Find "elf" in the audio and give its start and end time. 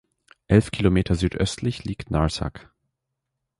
0.47-0.71